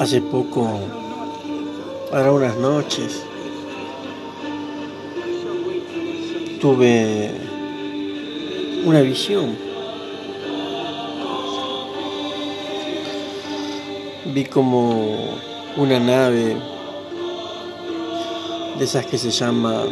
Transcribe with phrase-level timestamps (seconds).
[0.00, 0.66] hace poco,
[2.10, 3.22] para unas noches,
[6.58, 7.30] tuve
[8.86, 9.58] una visión.
[14.24, 15.36] Vi como
[15.76, 16.56] una nave
[18.78, 19.86] de esas que se llaman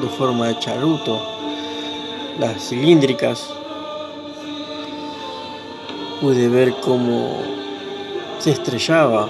[0.00, 1.22] de forma de charuto,
[2.40, 3.48] las cilíndricas.
[6.20, 7.58] Pude ver cómo
[8.38, 9.28] se estrellaba.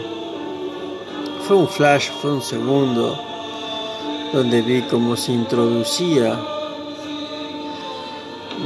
[1.47, 3.19] Fue un flash, fue un segundo,
[4.33, 6.39] donde vi cómo se introducía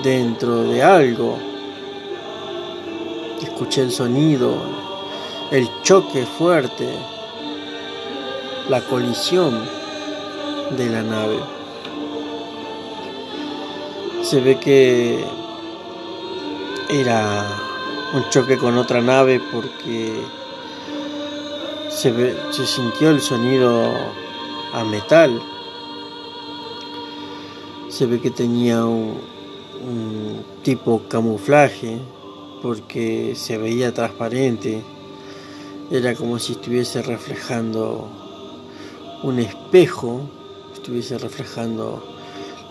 [0.02, 1.38] dentro de algo.
[3.40, 4.54] Escuché el sonido,
[5.50, 6.88] el choque fuerte,
[8.68, 9.64] la colisión
[10.76, 11.38] de la nave.
[14.22, 15.24] Se ve que
[16.88, 17.61] era
[18.14, 20.22] un choque con otra nave porque
[21.88, 23.90] se, sintió el sonido
[24.72, 25.40] a metal.
[27.88, 29.18] Se ve que tenía un,
[29.82, 31.98] un tipo camuflaje
[32.60, 34.82] porque se veía transparente.
[35.90, 38.08] Era como si estuviese reflejando
[39.22, 40.20] un espejo,
[40.74, 42.02] estuviese reflejando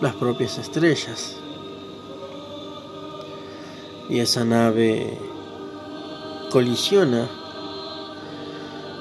[0.00, 1.36] las propias estrellas.
[4.08, 5.18] Y esa nave
[6.52, 7.26] colisiona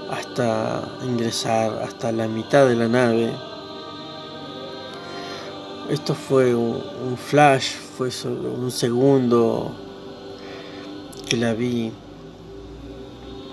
[0.09, 3.33] hasta ingresar hasta la mitad de la nave.
[5.89, 9.75] Esto fue un, flash, fue solo un segundo
[11.27, 11.91] que la vi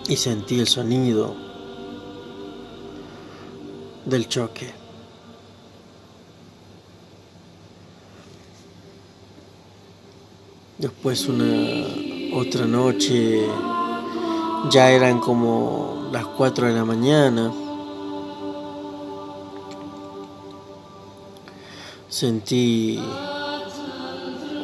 [0.09, 1.35] y sentí el sonido
[4.05, 4.73] del choque.
[10.79, 13.49] Después una otra noche
[14.71, 17.53] ya eran como las 4 de la mañana.
[22.09, 22.99] Sentí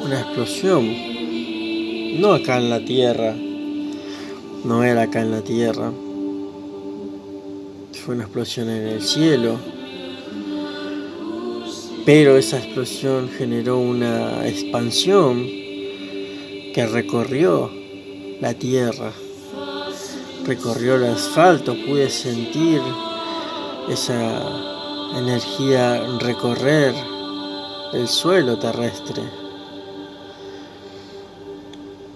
[0.05, 0.85] una explosión.
[2.21, 3.35] No acá en la tierra.
[4.65, 5.93] No era acá en la tierra.
[8.05, 9.57] Fue una explosión en el cielo.
[12.05, 15.47] Pero esa explosión generó una expansión
[16.75, 17.71] que recorrió
[18.41, 19.13] la tierra
[20.45, 22.81] recorrió el asfalto, pude sentir
[23.89, 26.95] esa energía recorrer
[27.93, 29.23] el suelo terrestre.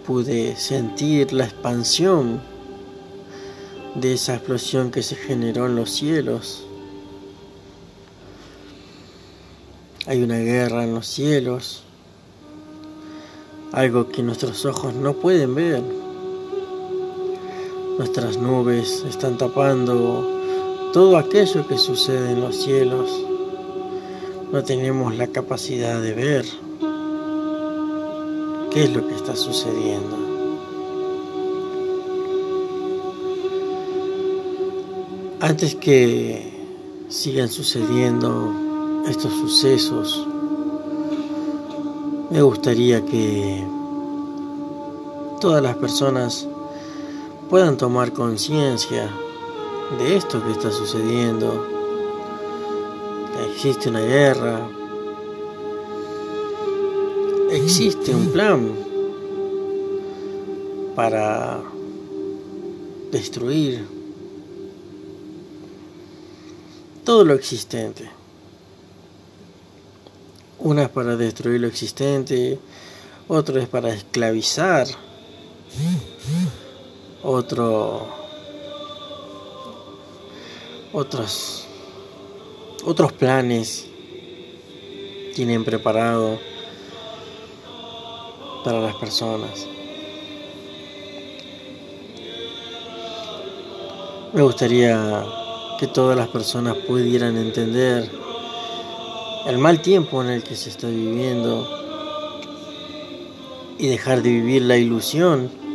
[0.06, 2.40] Pude sentir la expansión
[3.94, 6.64] de esa explosión que se generó en los cielos.
[10.06, 11.82] Hay una guerra en los cielos,
[13.72, 16.07] algo que nuestros ojos no pueden ver.
[17.98, 20.24] Nuestras nubes están tapando
[20.92, 23.10] todo aquello que sucede en los cielos.
[24.52, 26.46] No tenemos la capacidad de ver
[28.70, 30.16] qué es lo que está sucediendo.
[35.40, 36.52] Antes que
[37.08, 38.52] sigan sucediendo
[39.08, 40.24] estos sucesos,
[42.30, 43.64] me gustaría que
[45.40, 46.46] todas las personas
[47.48, 49.10] puedan tomar conciencia
[49.98, 51.66] de esto que está sucediendo,
[53.50, 54.68] existe una guerra,
[57.50, 58.70] existe un plan
[60.94, 61.62] para
[63.10, 63.86] destruir
[67.04, 68.10] todo lo existente.
[70.58, 72.58] Una es para destruir lo existente,
[73.28, 75.07] otro es para esclavizar
[77.30, 78.06] otro
[80.94, 81.66] otros
[82.86, 83.86] otros planes
[85.34, 86.38] tienen preparado
[88.64, 89.66] para las personas.
[94.32, 95.22] Me gustaría
[95.78, 98.10] que todas las personas pudieran entender
[99.46, 101.68] el mal tiempo en el que se está viviendo
[103.78, 105.67] y dejar de vivir la ilusión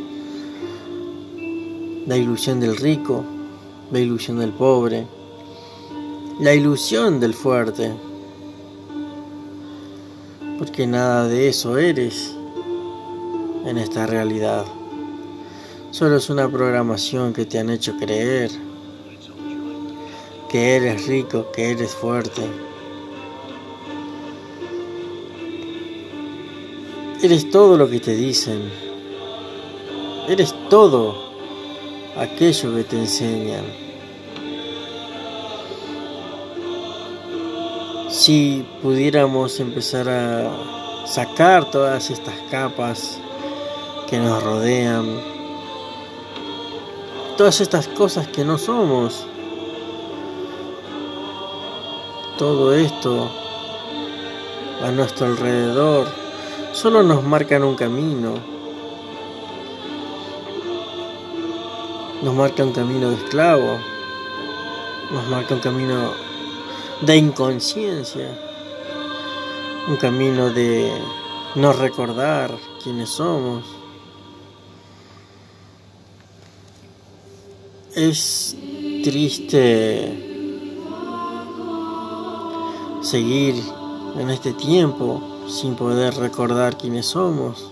[2.05, 3.23] la ilusión del rico,
[3.91, 5.07] la ilusión del pobre,
[6.39, 7.91] la ilusión del fuerte,
[10.57, 12.35] porque nada de eso eres
[13.65, 14.65] en esta realidad.
[15.91, 18.51] Solo es una programación que te han hecho creer
[20.53, 22.43] que eres rico, que eres fuerte.
[27.23, 28.69] Eres todo lo que te dicen.
[30.27, 31.32] Eres todo
[32.17, 33.65] aquello que te enseñan.
[38.09, 43.17] Si pudiéramos empezar a sacar todas estas capas
[44.07, 45.19] que nos rodean,
[47.37, 49.25] todas estas cosas que no somos,
[52.37, 53.31] todo esto
[54.83, 56.07] a nuestro alrededor
[56.73, 58.52] solo nos marcan un camino,
[62.23, 63.77] nos marca un camino de esclavo,
[65.11, 66.11] nos marca un camino
[67.01, 68.29] de inconsciencia,
[69.89, 70.89] un camino de
[71.55, 73.65] no recordar quiénes somos.
[77.93, 78.55] Es
[79.03, 80.31] triste
[83.01, 83.55] seguir
[84.17, 87.69] en este tiempo sin poder recordar quiénes somos.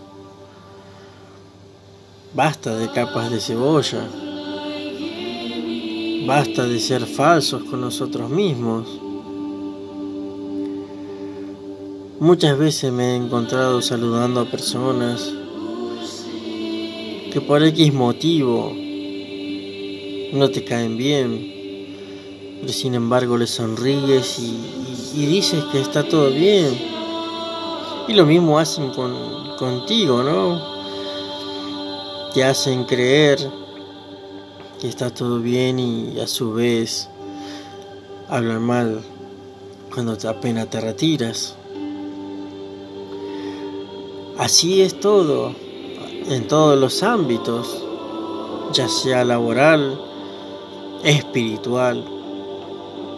[2.33, 4.09] Basta de capas de cebolla.
[6.25, 8.87] Basta de ser falsos con nosotros mismos.
[12.19, 15.33] Muchas veces me he encontrado saludando a personas
[17.31, 18.71] que por X motivo
[20.33, 26.77] no te caen bien, pero sin embargo le sonríes y, dices que está todo bien.
[28.07, 30.61] Y lo mismo hacen con, contigo, ¿no?
[32.33, 33.60] Te hacen creer
[34.81, 37.07] que está todo bien y a su vez
[38.27, 39.03] hablan mal
[39.93, 41.55] cuando apenas te retiras.
[44.39, 45.53] Así es todo,
[46.27, 47.83] en todos los ámbitos,
[48.73, 50.01] ya sea laboral,
[51.03, 52.03] espiritual,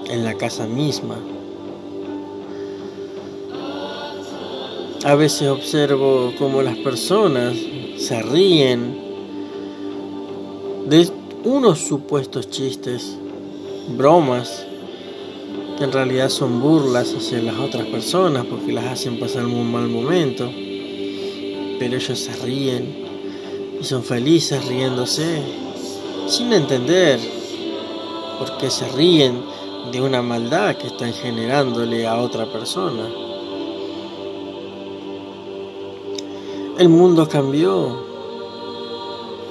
[0.09, 1.15] en la casa misma.
[5.05, 7.55] A veces observo cómo las personas
[7.97, 9.01] se ríen
[10.87, 13.17] de unos supuestos chistes,
[13.97, 14.65] bromas,
[15.77, 19.87] que en realidad son burlas hacia las otras personas porque las hacen pasar un mal
[19.87, 20.49] momento.
[21.79, 23.05] Pero ellos se ríen
[23.81, 25.41] y son felices riéndose,
[26.27, 27.19] sin entender
[28.39, 29.41] por qué se ríen
[29.91, 33.09] de una maldad que están generándole a otra persona.
[36.77, 37.97] El mundo cambió,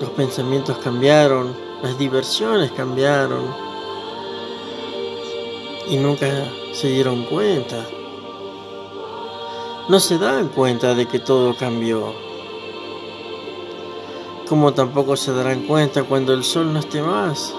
[0.00, 3.54] los pensamientos cambiaron, las diversiones cambiaron
[5.88, 6.26] y nunca
[6.72, 7.84] se dieron cuenta.
[9.88, 12.14] No se dan cuenta de que todo cambió.
[14.48, 17.52] Como tampoco se darán cuenta cuando el sol no esté más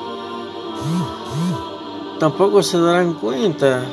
[2.24, 3.84] tampoco se darán cuenta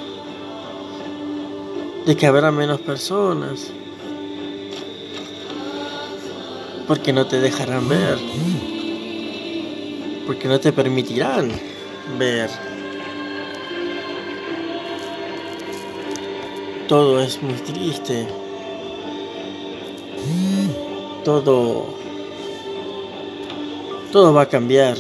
[2.06, 3.72] de que habrá menos personas.
[6.86, 8.18] Porque no te dejarán ver.
[10.26, 11.50] Porque no te permitirán
[12.18, 12.50] ver.
[16.88, 18.26] Todo es muy triste.
[21.24, 21.86] Todo...
[24.10, 24.96] Todo va a cambiar.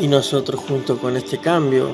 [0.00, 1.90] Y nosotros junto con este cambio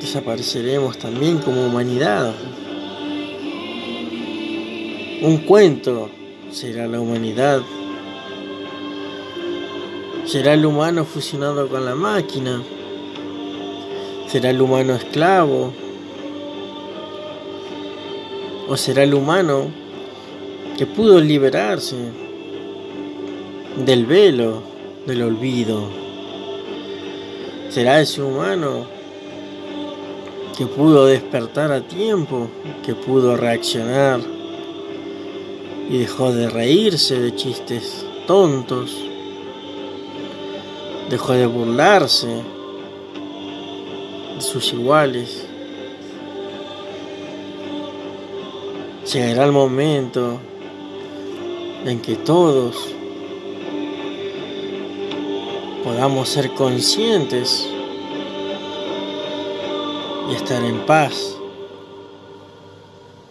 [0.00, 2.32] desapareceremos también como humanidad.
[5.22, 6.10] Un cuento
[6.50, 7.62] será la humanidad.
[10.26, 12.62] Será el humano fusionado con la máquina.
[14.28, 15.72] Será el humano esclavo.
[18.68, 19.70] O será el humano
[20.76, 21.96] que pudo liberarse
[23.86, 24.62] del velo
[25.06, 25.88] del olvido.
[27.70, 28.86] Será ese humano
[30.58, 32.48] que pudo despertar a tiempo,
[32.84, 34.35] que pudo reaccionar
[35.88, 38.96] y dejó de reírse de chistes tontos,
[41.08, 42.42] dejó de burlarse
[44.34, 45.46] de sus iguales.
[49.12, 50.40] Llegará el momento
[51.84, 52.74] en que todos
[55.84, 57.68] podamos ser conscientes
[60.28, 61.36] y estar en paz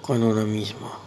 [0.01, 1.04] con uno mismo.